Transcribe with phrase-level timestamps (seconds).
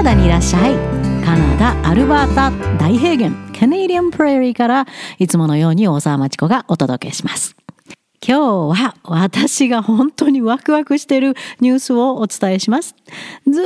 [0.00, 0.74] ナダにいらっしゃい。
[1.22, 4.86] カナダアルバータ大平原カネディアンプレーリーから
[5.18, 7.54] いつものように大沢町子がお届けします。
[8.26, 12.96] 今日は私が本当にワクワクしているニュースをお伝えします。
[13.46, 13.64] ずっ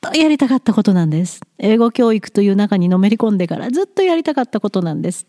[0.00, 1.40] とやりたかったことなんです。
[1.58, 5.24] 英語教育という中にのめり込んでからずっとやりたかったことなんです。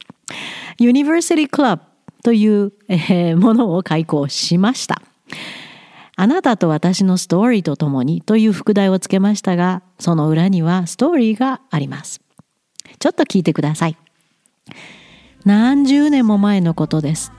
[0.79, 1.83] ユニバーシティクラブ
[2.23, 5.03] という、えー、ものを開講しました。
[6.21, 12.19] あなたと私のストーリーとともにという副題をつけましたが、その裏にはストーリーがあります。
[12.99, 13.97] ちょっと聞いてください。
[15.45, 17.31] 何十年も前のことです。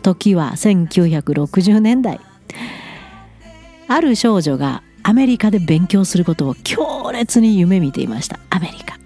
[0.00, 2.20] 時は1960年代。
[3.86, 8.40] ある少女がアメリカで勉強することを強烈に夢見ていました。
[8.48, 9.01] アメリカ、アメリカ、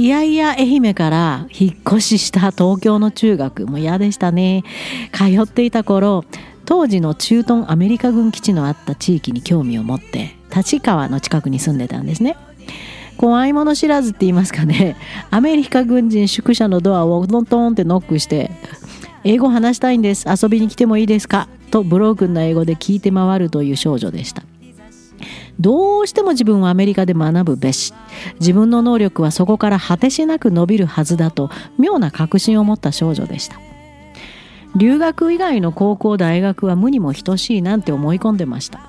[0.00, 3.66] いやいや愛媛から引っ越しした東京の中学。
[3.66, 4.64] も嫌でしたね。
[5.12, 6.24] 通っていた頃
[6.64, 12.38] 当時の駐屯アメリカ軍基地のあった地域に興味を持って立川の近くに住んでたんですね。
[13.18, 14.96] 怖いもの知らずって言いますかね。
[15.30, 18.50] アメリカ軍人宿舎のドアをトントンってノックして
[19.22, 20.24] 英語話したいんです。
[20.30, 21.46] 遊びに来てもいいですか？
[21.70, 24.44] とブロークンな英語で聞いて回るという少女でした。
[25.60, 27.92] どうしても自分はアメリカで学ぶべし。
[28.40, 33.60] 自分の能力はそこから果てしなく伸びるはずだと妙な確信を持った少女でした。
[34.74, 38.80] 留学以外の高校大学は無にも等しいなんて思い込んでました。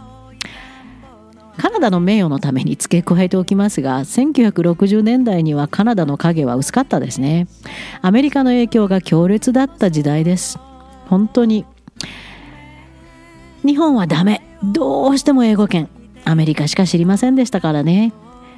[1.57, 7.47] カナダの名誉のために付け加えておきますが1960年代にはカナダの影は薄かったですね。
[8.01, 10.57] アメリカの影響が強烈だった時代です。
[11.07, 11.65] 本当に。
[13.65, 14.41] 日本はダメ。
[14.63, 15.89] どうしても英語圏。
[16.25, 18.13] アメリカしか知りませんでしたからね。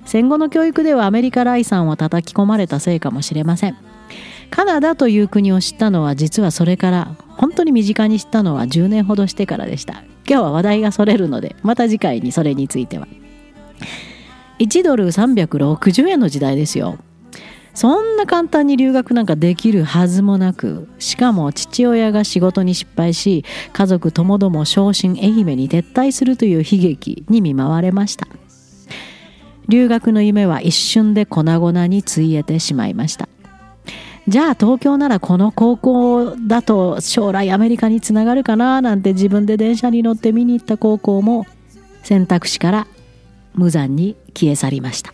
[0.05, 3.77] 戦後の教育ではアメリカ来産を叩き込まれたせいかもしれません。
[4.49, 10.03] カナダという国を知ったのは実はそれから本当に身近に知ったのは10年ほどしてからでした。
[10.27, 13.07] 今日は話題がそれるのでまた次回にそれについては。
[14.59, 16.97] 1ドル360円の時代ですよ。
[17.73, 28.27] そんな簡単に留学なんかできるはずもなくしかも父親が仕事に失敗し家族ともども昇進愛媛に撤退するという悲劇に見舞われました。
[29.69, 33.27] 留学の夢は一瞬で粉々についえてしまいました。
[34.27, 41.45] じゃあ東京ならこの高校だと将来アメリカにつながるかななんて自分で電車に乗って見に行った高校も
[42.03, 42.87] 選択肢から
[43.53, 45.13] 無残に消え去りました。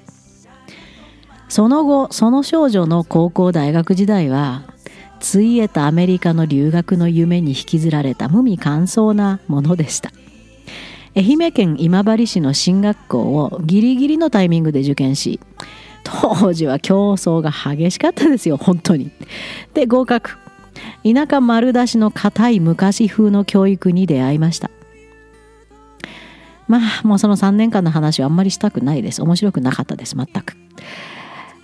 [1.50, 4.64] その後その少女の高校大学時代は
[5.20, 10.12] ついえたアメリカの留学の夢に引きずられた無味乾燥なものでした。
[11.16, 15.40] 愛媛県今治市の進学校をギリギリのタイミングで受験し
[16.04, 19.12] 当時は競争が激しかったですよ本当に。
[19.74, 20.38] で合格。
[21.04, 24.70] 田舎丸出しの硬い昔風の教育に出会いました。
[26.68, 29.22] まあもうその3年間の話はあんまりしたくないです。
[29.24, 30.56] 面白くなかったです全く。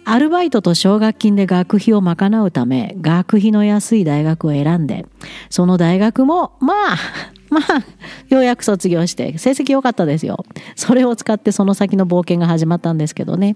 [0.06, 5.06] アルバイトと奨学金で学費を賄うため学費の安い大学を選んで
[5.50, 6.98] その大学もまあ
[7.50, 7.84] まあ
[8.30, 10.46] ようやく卒業して成績良かったですよ。
[10.76, 13.56] それを使ってその先の冒険が始まったんですけどね。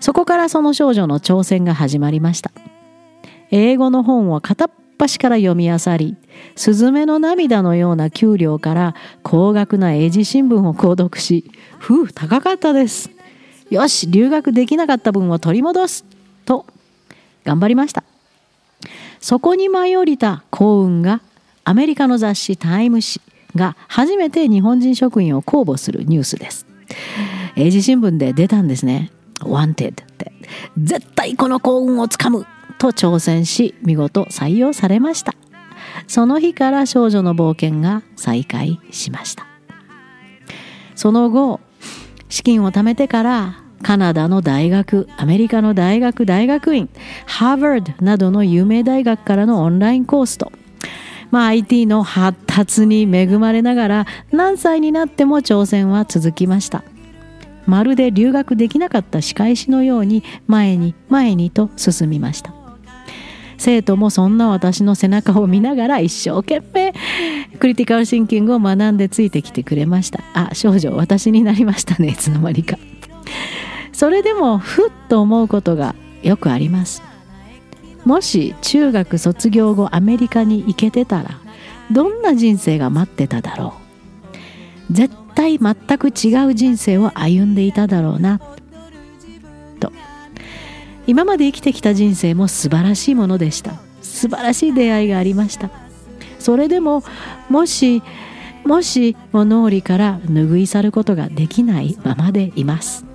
[0.00, 2.50] そこからその少女の挑戦が始まりました。
[3.50, 6.16] 英語の本を片っ端から読み漁り
[6.56, 13.10] 「スズメの涙」のような給料から高額な英字新聞を購読しふう高かったです。
[13.70, 16.04] よし留学できなかった分を取り戻す
[16.44, 16.66] と
[17.44, 18.02] 頑張りました。
[19.20, 21.20] そこに舞い降りた幸運が
[21.64, 23.20] アメリカの雑誌タイム誌
[23.54, 26.66] が初めて日本人職員を公募するニュースです。
[27.56, 29.10] 英字新聞で出たんですね。
[29.40, 30.32] Wanted って。
[30.78, 32.46] 絶対この幸運をつかむ
[32.78, 35.34] と挑戦し見事採用されました。
[36.06, 39.46] その日から少女の冒険が再開しました。
[40.94, 41.60] その後
[42.28, 46.88] 資金を貯めてからカナダの大学アメリカの大学大学院
[47.26, 50.52] ハーバードなどの有名大学からのオンラインコースと、
[51.30, 56.82] まあ、IT の発達に恵まれながら何歳になっても挑戦は続きました。
[57.66, 62.57] まるで留学できなかった仕返しのように前に前にと進みました。
[63.58, 66.94] 生徒もそんな私の背中を見ながら一生懸命
[67.58, 70.22] クリティカルシンキングを学んでついてきてくれました。
[70.32, 72.78] あ少女私になりましたねいつの間にか。
[73.92, 77.02] それでもふっと思うことがよくあります。
[78.04, 81.40] もし中学卒業後アメリカに行けてたら
[81.90, 83.74] どんな人生が待ってただろ
[84.90, 84.92] う。
[84.92, 88.40] 絶対全く違う人生を歩んでいただろうな。
[91.08, 93.72] 今まで生きてきた人生も素晴らしいものでした。
[94.02, 95.70] 素晴らしい出会いがありました。
[96.38, 97.02] それでも
[97.48, 98.02] もし
[98.66, 103.06] もしも脳裏から拭い去ることができないままでいます。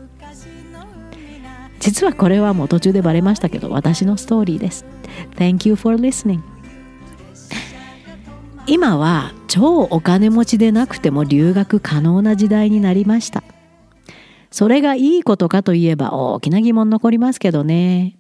[1.79, 4.85] 実はこれはもう途中でバレましたけど私のストーリーです。
[5.35, 6.39] Thank you for listening.
[8.65, 13.43] 今は超お金持ちでなくても留学可能な時代になりました。
[14.53, 18.19] それがいいことかといえば大きな疑問残りますけどね。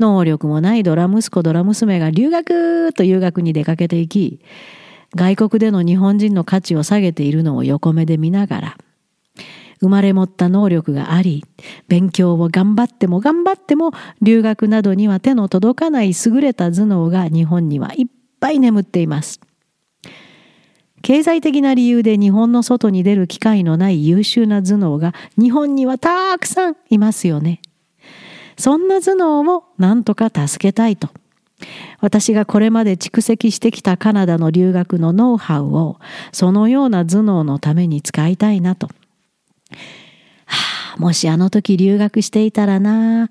[0.00, 4.40] 能力もないドラ息子ドラ娘が留学という学に出かけていき
[5.14, 8.78] 外国での日本人の価値を下げているのを横目で見ながら
[9.78, 11.44] 生まれ持った能力があり
[11.86, 18.06] 勉強を頑張っても頑張っても留学などには手の届かない優れた頭脳が日本にはいっ
[18.40, 19.40] ぱい眠っています。
[21.04, 27.60] 経済的な理由で日本の外に出る機会のない優秀な頭脳が日本にはたくさんいますよね
[28.56, 31.10] そんな頭脳をなんとか助けたいと
[32.00, 35.98] 私がこれまで蓄積してきたカナダの留学のノウハウを
[36.32, 38.86] そのような頭脳のために使いたいなと。
[38.86, 38.92] は
[40.96, 43.30] あ、もしあの時留学していたらな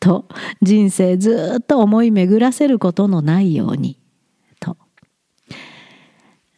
[0.00, 0.26] と
[0.60, 3.99] 人生ずっと思い巡らせることのないように。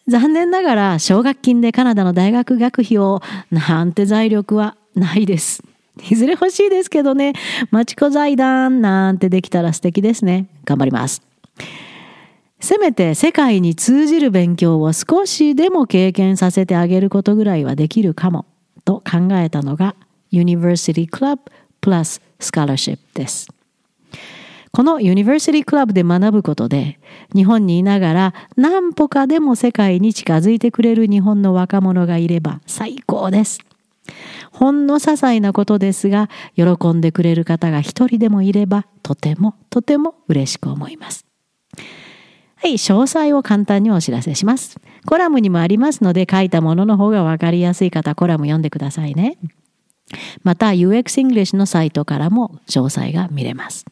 [0.08, 3.20] 残念ながら奨学金でカナダの大学学費を
[3.50, 5.62] なんて財力はないです。
[6.10, 7.34] いずれ欲しいですけどね、
[7.70, 10.46] マチコ財団なんてできたら素敵ですね。
[10.64, 11.22] 頑張ります。
[12.60, 18.46] せめて世界に通じる勉強を少しでも経験させてあげることぐらいはできるかも
[18.84, 19.96] と考えたのが
[20.30, 21.38] University Club
[21.80, 23.48] Plus Scholarship です。
[24.74, 26.98] この University Club で学ぶことで
[27.34, 33.58] 日本にいながら何歩かでも世界に近づいてくれる日本の若者がいれば最高です。
[34.50, 41.26] ほんの些細なことですが喜んでくれる方が一人でもいればとてもとても嬉しく思います。
[42.56, 44.80] はい、詳細を簡単にお知らせします。
[45.04, 49.36] コラムにもありますので書いたものの方がわかりやすい方コラム読んでくださいね。
[50.42, 53.84] また UX English のサイトからも詳細が見れます。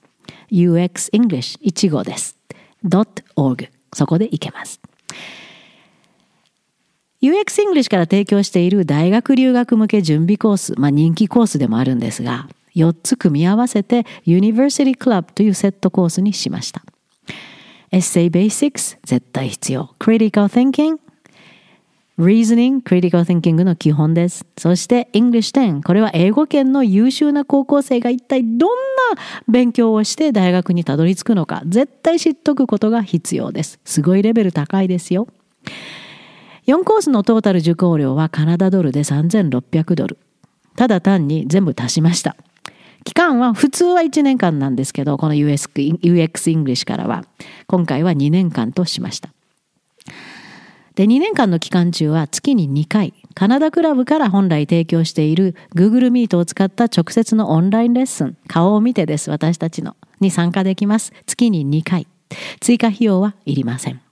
[0.50, 2.37] UX English 1号です。
[2.85, 4.81] .org そこで行けます。
[7.23, 16.82] UX English から提供している大学留学向け準備コース、まあ、人気コースでもあるんですが、4つ組み合わせて University Club というセットコースにしました。
[17.93, 19.94] Essay Basics 絶対必要。
[19.99, 20.99] Critical Thinking
[22.20, 24.44] Reasoning, Critical Thinking の基本です。
[24.58, 28.69] そして English 10これは英語圏の優秀な高校生が一体どん
[29.14, 33.81] な勉強をして大学にたどり着くのか絶対知っとくことが必要です。
[33.87, 35.28] すごいレベル高いですよ。
[36.67, 40.19] 4コースのトータル受講料はカナダドルで3600ドル。
[40.76, 42.37] ただ単に全部足しました。
[43.05, 47.25] 期間は普通は1年間なんですけど、この UX, UX English からは、
[47.66, 49.31] 今回は2年間としました。
[51.00, 61.14] で、2年間の期間中は月に2回、カナダクラブから本来提供している Google Meet を使った直接のオンラインレッスン、顔を見てです、私たちの、に参加できます。
[61.25, 62.06] 月に2回。
[62.61, 64.02] 追加費用はいりません。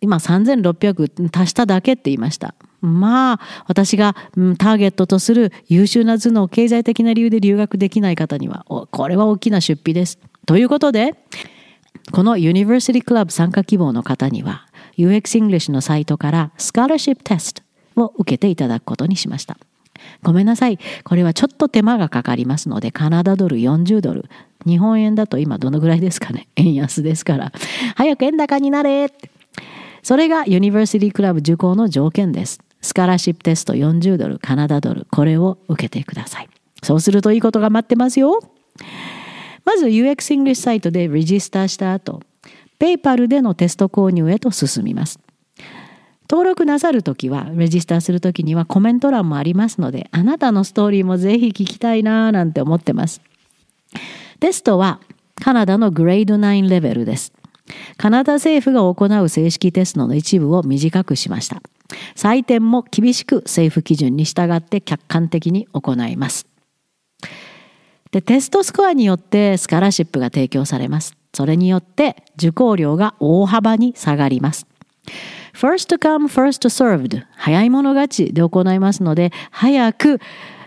[0.00, 2.54] 今3600足しただけって言いました。
[2.80, 4.14] まあ私が
[4.56, 10.18] ターゲットとする優秀な頭脳経済的な理由で留学できない方にはこれは大きな出費です。
[10.46, 11.12] ということで
[12.12, 14.65] この University Club 参加希望の方には
[14.98, 17.62] UX English のサイトからスカラシップテスト
[17.96, 19.56] を受けていただくことにしました。
[20.22, 20.78] ごめんなさい。
[21.04, 24.28] これはちょっと手間がかかりますので、カナダドル40ドル。
[24.66, 27.52] 日本円だと今どのぐらいですかね 円安ですから。
[27.94, 29.12] 早く円高になれ
[30.02, 32.60] それがユニバーシティクラブ受講の条件です。
[32.80, 36.48] スカラシップテスト40ドル、カナダドル、これを受けてください。
[36.82, 38.40] そうするといいことが待ってますよ。
[39.64, 42.22] まず UX English サイトでレジスターした後、
[42.78, 45.18] PayPal でのテスト購入へと進みます。
[46.28, 53.20] 登録なさるときは、レジスターするときにはコメント欄もありますので、あなたのストーリーもぜひ聞きたいなぁなんて思ってます。
[54.40, 55.00] テストは
[55.40, 57.32] カナダのグレード9レベルです。
[57.96, 61.62] カナダ政府が行う正式テストの一部を短くしました。
[62.14, 66.46] 採点も厳しく政府基準に従って客観的に行います。
[68.16, 71.14] でテストスコアによってスカラシップが提供されます。
[71.34, 74.66] それによって受講料が大幅に下がります。
[75.52, 80.18] First come, first served 早い者勝ちで行いますので早く、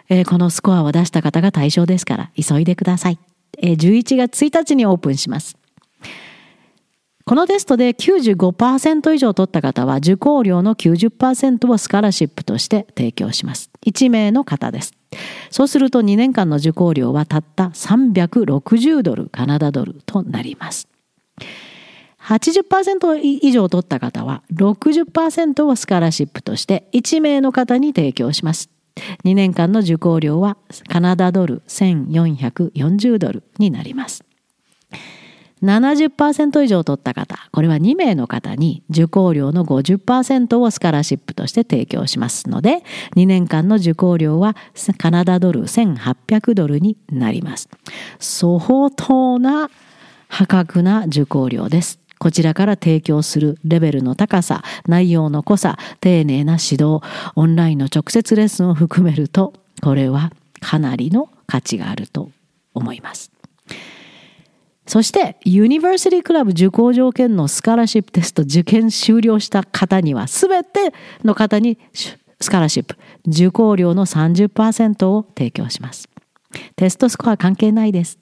[0.10, 3.18] えー、このスコアを出した方が対象ですから急いでください。
[3.58, 5.58] えー、11月1日にオープンします。
[7.30, 13.70] このテストで95%以上取った方は受講料の90%をスカラシップとして提供します。
[13.86, 14.96] 1名の方です。
[15.52, 20.88] そうすると2年間の受講料はたった360ドル、カナダドルとなります。
[22.20, 28.72] 80%以上取った方は60%をスカラシップとして1名の方に提供します。
[29.24, 30.58] 2年間の受講料は
[30.88, 34.24] カナダドル1440ドルになります。
[35.64, 42.84] 70%以上取った方、これは2名の方に受講料の50%をスカラシップとして提供しますので、
[43.16, 44.56] 2年間の受講料は
[44.98, 47.70] カナダドル1800ドルになります。
[48.20, 49.70] 相当な
[50.28, 52.00] 破格な受講料です。
[52.20, 57.00] こちらから提供するレベルの高さ、内容の濃さ、丁寧な指導、
[57.36, 62.30] オンラインの直接レッスンを含めると、これはかなりの価値があると
[62.74, 63.32] 思います。
[64.90, 70.94] そして、ユニバーシティクラブ受講条件のスカラシップテスト受験終了した方には、すべて
[71.24, 72.96] の方にスカラシップ、
[73.28, 76.10] 受講料の30%を提供します。
[76.76, 78.18] テストスコア関係ないです。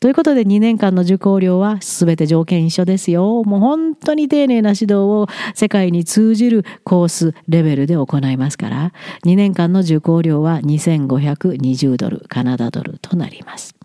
[0.00, 3.44] ということで2年間の受講料は全て条件一緒ですよ。
[3.44, 8.92] もう本当に丁寧な指導を世界に通じるコースレベルで行いますから、
[9.26, 13.77] 2年間の受講料は2520ドル、カナダドルとなります。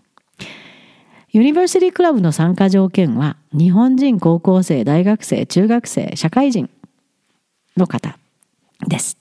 [1.34, 6.70] ユニバーシティクラブの参加条件は、日本人高校生、大学生、中学生、社会人
[7.76, 8.16] の方
[8.86, 9.18] です。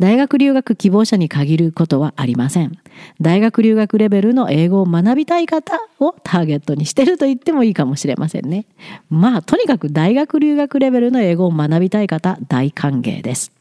[0.00, 2.76] 大学留学希望者に限ることはありません。
[3.20, 8.66] 大学留学レベルの英語を学びたい方をターゲットにしてると言ってもいいかもしれませんね。
[9.08, 13.52] まあ、とにかく大学留学レベルの英語を学びたい方、大歓迎です。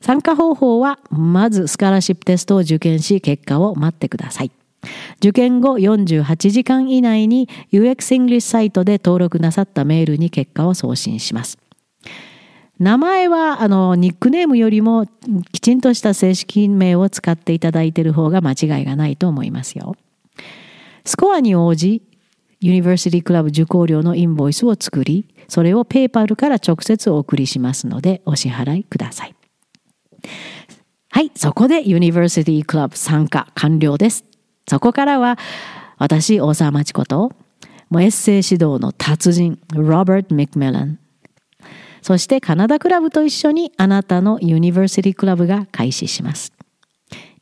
[0.00, 4.50] 参加方法は、まずスカラシップテストを受験し、結果を待ってください。
[5.18, 11.58] 受験後48時間以内に UX English サイトで登録なさったメールに結果を送信します。
[12.78, 15.06] 名前はあのニックネームよりも
[15.52, 19.94] きちんとした正式名を使っていただいている方が間違いがないと思いますよ。
[21.04, 22.02] スコアに応じ
[22.60, 29.34] University Club 受講料のインボイスを作りそれを PayPal から直接お送りしますのでお支払いください。
[31.10, 34.24] はい、そこで University Club 参加完了です。
[34.68, 35.38] そこからは
[35.98, 37.32] 私、大沢町子と、
[37.90, 40.98] もうエッセイ指導の達人、ロバート・マクミラン、
[42.02, 46.52] そしてカナダクラブと一緒にあなたの University Club が開始します。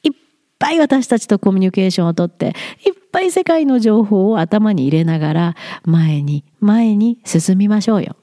[0.04, 0.12] いっ
[0.58, 2.54] ぱい私たちとコミュニケーションをとって、
[2.86, 8.16] いっぱい世界の情報を頭に入れながら、前に前に進みましょうよ。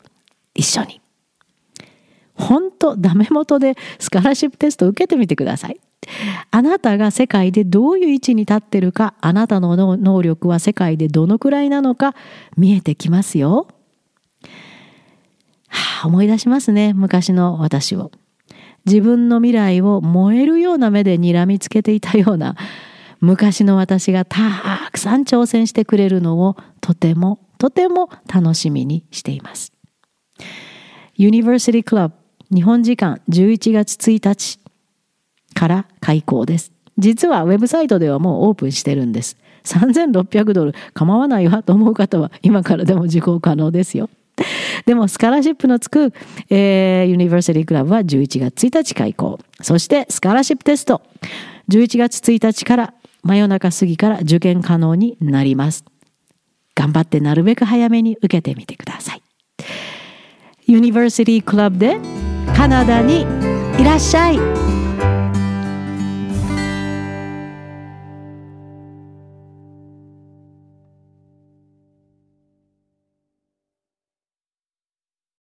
[0.54, 1.02] 一緒に。
[2.36, 5.80] 本当ダメ元でスカラシップテスト受けてみてください。
[6.52, 12.16] あなたが世界でどういう位置に立ってるか、あなたの能力は世界でどのくらいなのか
[12.58, 13.68] 見えてきますよ。
[15.68, 18.12] はあ、思い出しますね、昔の私を。
[18.86, 22.56] 自分の未来を燃えるような目で睨みつけていたような
[23.20, 29.74] 昔の私がたくさん挑戦してくれるのをとてもとても楽しみにしています。
[31.16, 32.16] ユニバーシティクラブ
[32.52, 34.59] 日本時間11月1日
[35.54, 36.72] から開校です。
[36.98, 39.38] 実はウェブサイトではもうオープンしてるんです。
[39.64, 44.10] 3600ドル構わないわと思う方は今からでも受講可能ですよ。
[44.86, 46.14] でもスカラシップのつく、
[46.50, 49.40] えー、ユニバーシティクラブは11月1日開校。
[49.62, 51.02] そしてスカラシップテスト
[51.70, 55.84] 11月1日から真夜中過ぎから受験可能になります。
[56.76, 59.22] 頑張ってなるべく早めに受けてみてください。
[60.66, 61.98] ユニバーシティクラブで
[62.56, 63.26] カナダに
[63.78, 64.79] いらっしゃい